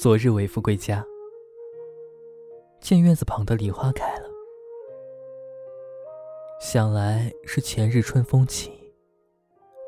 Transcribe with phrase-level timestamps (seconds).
[0.00, 1.06] 昨日为夫归家，
[2.80, 4.30] 见院子旁的梨花开了，
[6.58, 8.72] 想来是前日春风起，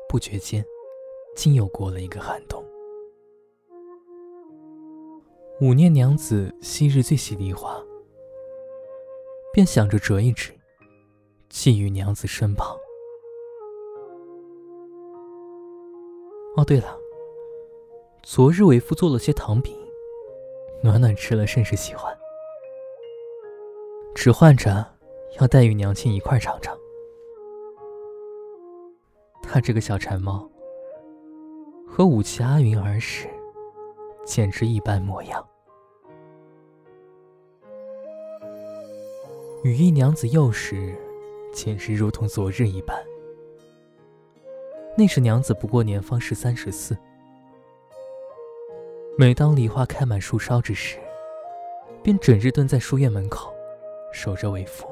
[0.07, 0.63] 不觉间，
[1.35, 2.63] 竟又过了一个寒冬。
[5.61, 7.83] 五念娘子昔日最喜梨花，
[9.51, 10.53] 便想着折一枝，
[11.49, 12.77] 寄于娘子身旁。
[16.55, 16.99] 哦，对了，
[18.21, 19.75] 昨日为夫做了些糖饼。
[20.83, 22.13] 暖暖吃了甚是喜欢，
[24.13, 24.85] 只唤着
[25.39, 26.77] 要带与娘亲一块尝尝。
[29.41, 30.45] 他这个小馋猫，
[31.87, 33.29] 和武妻阿云儿时
[34.25, 35.47] 简直一般模样。
[39.63, 40.93] 羽翼娘子幼时，
[41.53, 43.01] 简直如同昨日一般。
[44.97, 46.97] 那时娘子不过年方十三十四。
[49.15, 50.97] 每当梨花开满树梢之时，
[52.01, 53.53] 便整日蹲在书院门口，
[54.11, 54.87] 守着为夫，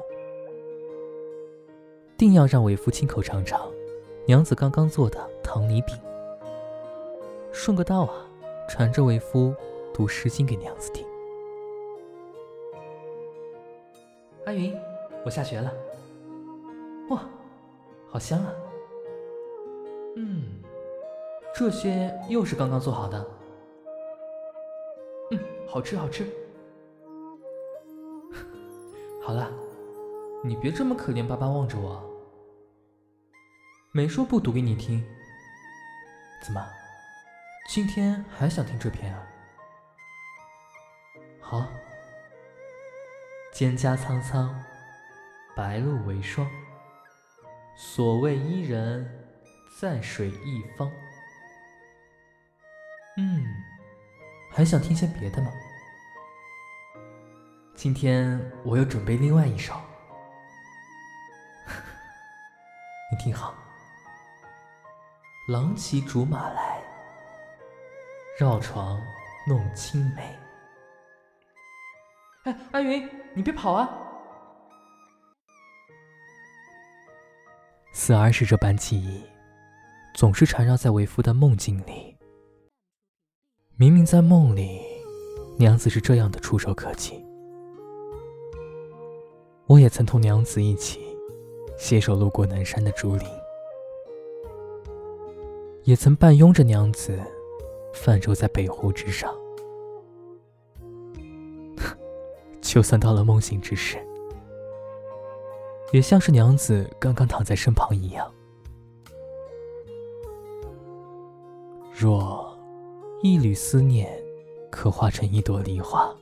[2.16, 3.68] 定要让为夫亲口尝尝
[4.24, 5.96] 娘子刚刚做的糖泥饼。
[7.50, 8.24] 顺个道啊，
[8.68, 9.52] 传着为夫
[9.92, 11.04] 读《诗经》给娘子听。
[14.44, 14.72] 阿云，
[15.24, 15.72] 我下学了。
[17.10, 17.28] 哇，
[18.08, 18.54] 好香啊！
[20.14, 20.62] 嗯，
[21.52, 23.26] 这些又是刚刚做好的。
[25.72, 26.28] 好吃好吃，
[29.24, 29.50] 好了，
[30.44, 31.98] 你别这么可怜巴巴望着我，
[33.90, 35.02] 没说不读给你听。
[36.42, 36.62] 怎么，
[37.70, 39.26] 今天还想听这篇啊？
[41.40, 41.66] 好，
[43.54, 44.54] 蒹葭苍苍，
[45.56, 46.46] 白露为霜。
[47.74, 49.10] 所谓伊人，
[49.80, 50.92] 在水一方。
[53.16, 53.61] 嗯。
[54.52, 55.50] 还想听些别的吗？
[57.74, 59.74] 今天我又准备另外一首，
[63.10, 63.54] 你听好。
[65.48, 66.80] 郎骑竹马来，
[68.38, 69.00] 绕床
[69.48, 70.38] 弄青梅。
[72.44, 73.88] 哎，阿云，你别跑啊！
[77.92, 79.24] 四儿是这般记忆，
[80.14, 82.11] 总是缠绕在为夫的梦境里。
[83.76, 84.80] 明明在梦里，
[85.56, 87.24] 娘子是这样的触手可及。
[89.66, 91.00] 我也曾同娘子一起
[91.78, 93.26] 携手路过南山的竹林，
[95.84, 97.18] 也曾伴拥着娘子
[97.94, 99.34] 泛舟在北湖之上。
[102.60, 103.98] 就算到了梦醒之时，
[105.92, 108.30] 也像是娘子刚刚躺在身旁一样。
[111.98, 112.51] 若。
[113.24, 114.10] 一缕思念，
[114.68, 116.12] 可化成一朵梨花。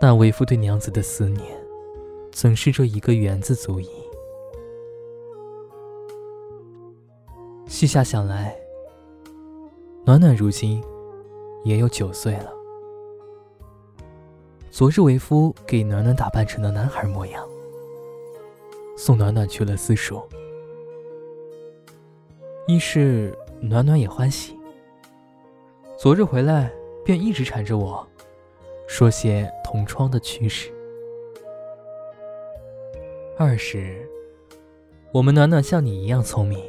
[0.00, 1.44] 那为夫对娘子的思念，
[2.32, 3.90] 怎是这一个园子足矣？
[7.66, 8.58] 细下想来，
[10.06, 10.82] 暖暖如今
[11.62, 12.50] 也有九岁了。
[14.70, 17.46] 昨日为夫给暖暖打扮成了男孩模样，
[18.96, 20.22] 送暖暖去了私塾，
[22.66, 23.36] 一是。
[23.60, 24.56] 暖暖也欢喜。
[25.98, 26.70] 昨日回来，
[27.04, 28.06] 便一直缠着我，
[28.86, 30.72] 说些同窗的趣事。
[33.36, 34.08] 二是，
[35.12, 36.64] 我们暖暖像你一样聪明，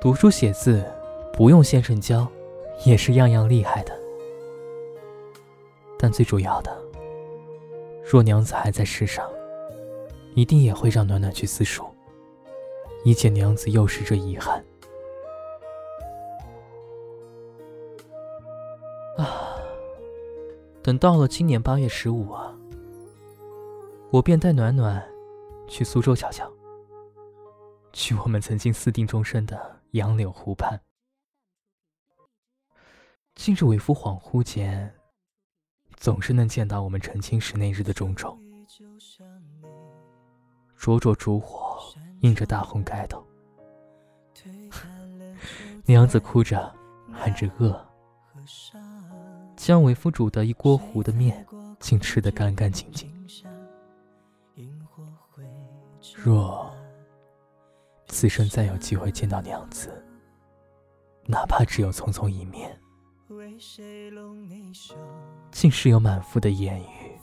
[0.00, 0.84] 读书写字
[1.32, 2.26] 不用先生教，
[2.84, 3.92] 也是样样厉害的。
[5.98, 6.76] 但最主要的，
[8.04, 9.28] 若娘子还在世上，
[10.34, 11.84] 一定也会让暖暖去私塾，
[13.04, 14.64] 以解娘子幼时这遗憾。
[20.84, 22.54] 等到了今年八月十五啊，
[24.10, 25.02] 我便带暖暖
[25.66, 26.46] 去苏州瞧瞧，
[27.94, 30.78] 去我们曾经私定终身的杨柳湖畔。
[33.34, 34.94] 近日为夫恍惚间，
[35.96, 38.38] 总是能见到我们成亲时那日的种种，
[40.76, 41.78] 灼灼烛火
[42.20, 43.26] 映着大红盖头，
[45.86, 46.70] 娘子哭着
[47.10, 47.82] 喊着饿。
[49.56, 51.46] 将为夫煮的一锅糊的面，
[51.80, 53.10] 竟吃得干干净净。
[56.14, 56.72] 若
[58.06, 59.90] 此生再有机会见到娘子，
[61.26, 62.78] 哪怕只有匆匆一面，
[65.50, 67.18] 竟是有满腹的言语，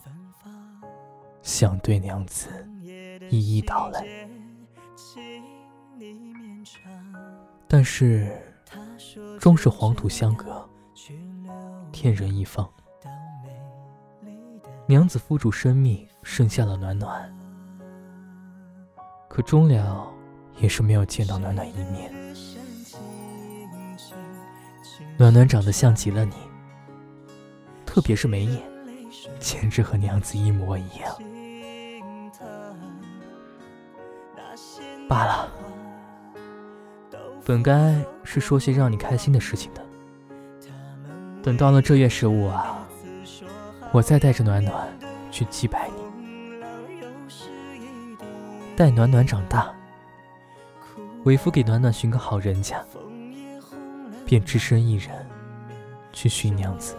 [1.41, 2.49] 想对娘子
[3.29, 4.05] 一一道来。
[7.67, 8.41] 但是
[9.39, 10.67] 终是黄土相隔，
[11.91, 12.69] 天人一方。
[14.87, 17.33] 娘子付出生命生下了暖暖，
[19.29, 20.11] 可终了
[20.57, 22.11] 也是没有见到暖暖一面。
[25.17, 26.35] 暖暖长得像极了你，
[27.85, 28.61] 特别是眉眼，
[29.39, 31.15] 简直和娘子一模一样。
[35.07, 35.49] 罢了，
[37.45, 39.85] 本该是说些让你开心的事情的。
[41.43, 42.87] 等到了这月十五啊，
[43.91, 44.87] 我再带着暖暖
[45.31, 46.01] 去祭拜你。
[48.75, 49.73] 待暖暖长大，
[51.23, 52.83] 为夫给暖暖寻个好人家，
[54.25, 55.09] 便只身一人
[56.13, 56.95] 去寻娘子。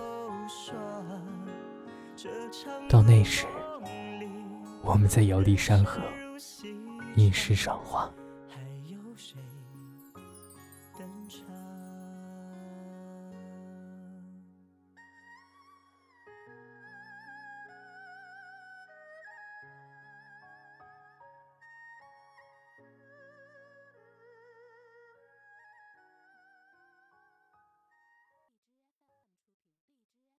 [2.89, 3.47] 到那时，
[4.83, 6.01] 我们再遥立山河。
[7.15, 8.11] 吟诗赏花。